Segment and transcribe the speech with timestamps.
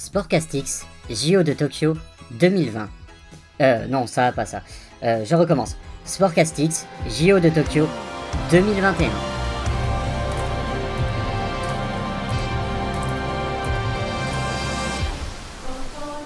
[0.00, 1.92] Sportcastix, JO de Tokyo
[2.30, 2.88] 2020.
[3.60, 4.62] Euh, non, ça pas ça.
[5.02, 5.76] Euh, je recommence.
[6.06, 7.86] Sportcastix, JO de Tokyo
[8.50, 9.10] 2021.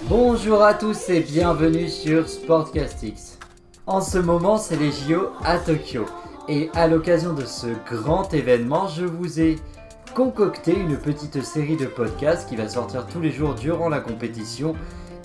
[0.09, 3.41] Bonjour à tous et bienvenue sur Sportcastix.
[3.89, 6.07] En ce moment, c'est les JO à Tokyo.
[6.49, 9.57] Et à l'occasion de ce grand événement, je vous ai
[10.15, 14.77] concocté une petite série de podcasts qui va sortir tous les jours durant la compétition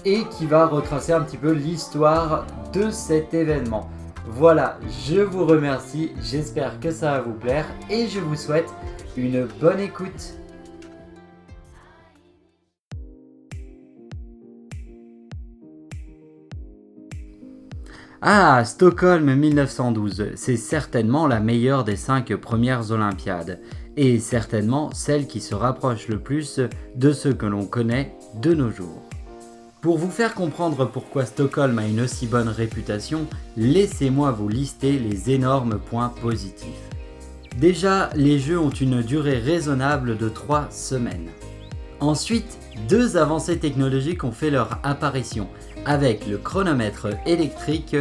[0.04, 3.88] et qui va retracer un petit peu l'histoire de cet événement.
[4.26, 8.74] Voilà, je vous remercie, j'espère que ça va vous plaire et je vous souhaite
[9.16, 10.34] une bonne écoute.
[18.22, 23.62] Ah, Stockholm 1912, c'est certainement la meilleure des cinq premières Olympiades,
[24.00, 26.62] et certainement celle qui se rapproche le plus
[26.96, 29.04] de ce que l'on connaît de nos jours.
[29.82, 35.32] Pour vous faire comprendre pourquoi Stockholm a une aussi bonne réputation, laissez-moi vous lister les
[35.32, 36.70] énormes points positifs.
[37.58, 41.28] Déjà, les Jeux ont une durée raisonnable de 3 semaines.
[42.00, 45.50] Ensuite, deux avancées technologiques ont fait leur apparition,
[45.86, 47.98] avec le chronomètre électrique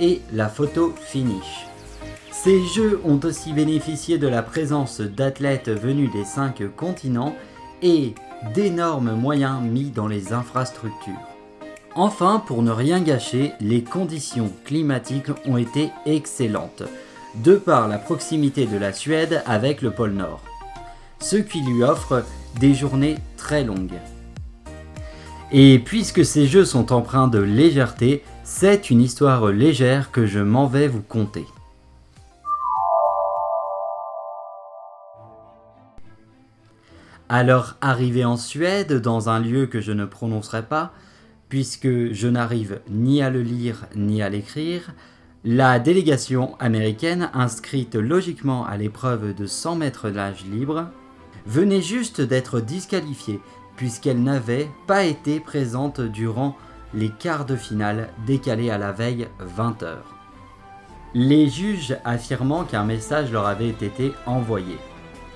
[0.00, 1.66] et la photo finish.
[2.42, 7.34] Ces jeux ont aussi bénéficié de la présence d'athlètes venus des cinq continents
[7.80, 8.14] et
[8.54, 11.14] d'énormes moyens mis dans les infrastructures.
[11.94, 16.82] Enfin, pour ne rien gâcher, les conditions climatiques ont été excellentes,
[17.36, 20.42] de par la proximité de la Suède avec le pôle Nord,
[21.20, 22.24] ce qui lui offre
[22.58, 24.00] des journées très longues.
[25.52, 30.66] Et puisque ces jeux sont empreints de légèreté, c'est une histoire légère que je m'en
[30.66, 31.46] vais vous conter.
[37.28, 40.92] Alors arrivé en Suède, dans un lieu que je ne prononcerai pas,
[41.48, 44.92] puisque je n'arrive ni à le lire ni à l'écrire,
[45.44, 50.88] la délégation américaine, inscrite logiquement à l'épreuve de 100 mètres d'âge libre,
[51.46, 53.40] venait juste d'être disqualifiée
[53.76, 56.56] puisqu'elle n'avait pas été présente durant
[56.94, 59.28] les quarts de finale décalés à la veille
[59.58, 59.96] 20h.
[61.14, 64.78] Les juges affirmant qu'un message leur avait été envoyé.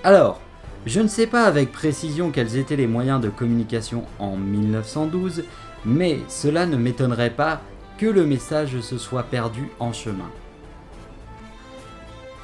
[0.04, 0.40] Alors,
[0.86, 5.44] je ne sais pas avec précision quels étaient les moyens de communication en 1912,
[5.84, 7.60] mais cela ne m'étonnerait pas
[7.98, 10.30] que le message se soit perdu en chemin.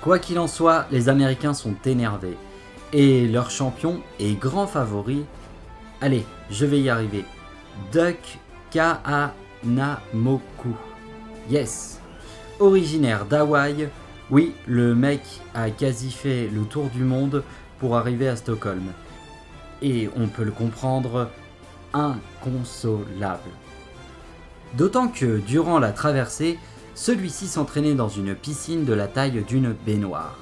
[0.00, 2.36] Quoi qu'il en soit, les Américains sont énervés,
[2.92, 5.24] et leur champion et grand favori
[6.00, 7.24] Allez, je vais y arriver.
[7.92, 8.18] Duck
[8.70, 9.32] Kahanamoku.
[11.48, 12.00] Yes.
[12.60, 13.88] Originaire d'Hawaï,
[14.30, 15.22] oui, le mec
[15.54, 17.42] a quasi fait le tour du monde
[17.84, 18.94] pour arriver à Stockholm.
[19.82, 21.28] Et on peut le comprendre,
[21.92, 23.50] inconsolable.
[24.72, 26.58] D'autant que durant la traversée,
[26.94, 30.38] celui-ci s'entraînait dans une piscine de la taille d'une baignoire.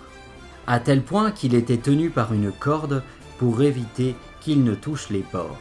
[0.68, 3.02] À tel point qu'il était tenu par une corde
[3.38, 5.58] pour éviter qu'il ne touche les porcs.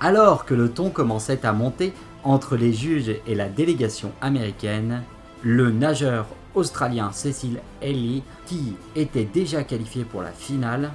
[0.00, 1.92] Alors que le ton commençait à monter
[2.24, 5.04] entre les juges et la délégation américaine,
[5.44, 10.90] le nageur australien Cecil Ellie, qui était déjà qualifié pour la finale,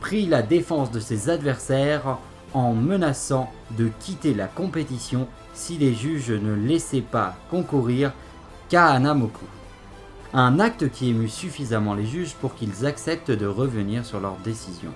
[0.00, 2.18] prit la défense de ses adversaires
[2.52, 8.12] en menaçant de quitter la compétition si les juges ne laissaient pas concourir
[8.68, 9.44] Kahanamoku.
[10.32, 14.90] Un acte qui émut suffisamment les juges pour qu'ils acceptent de revenir sur leur décision.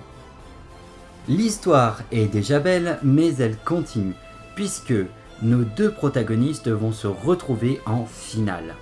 [1.27, 4.15] L'histoire est déjà belle, mais elle continue,
[4.55, 4.93] puisque
[5.41, 8.75] nos deux protagonistes vont se retrouver en finale.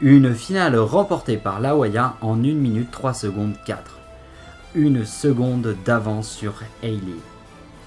[0.00, 3.98] Une finale remportée par l'Hawaïen en 1 minute 3 secondes 4.
[4.76, 6.54] Une seconde d'avance sur
[6.84, 7.16] Hailey.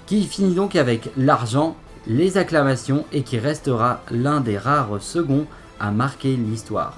[0.07, 1.77] Qui finit donc avec l'argent,
[2.07, 5.45] les acclamations et qui restera l'un des rares seconds
[5.79, 6.97] à marquer l'histoire.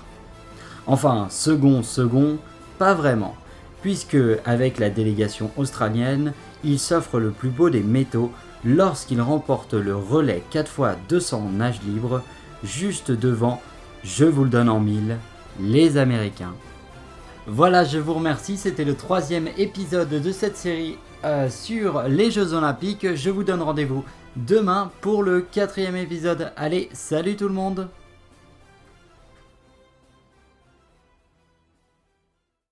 [0.87, 2.39] Enfin, second, second,
[2.79, 3.35] pas vraiment,
[3.83, 6.33] puisque avec la délégation australienne,
[6.63, 8.31] il s'offre le plus beau des métaux
[8.65, 12.23] lorsqu'il remporte le relais 4 fois 200 nage libre,
[12.63, 13.61] juste devant,
[14.03, 15.17] je vous le donne en mille,
[15.59, 16.53] les Américains.
[17.47, 22.53] Voilà, je vous remercie, c'était le troisième épisode de cette série euh, sur les Jeux
[22.53, 23.15] Olympiques.
[23.15, 24.03] Je vous donne rendez-vous
[24.35, 26.51] demain pour le quatrième épisode.
[26.55, 27.89] Allez, salut tout le monde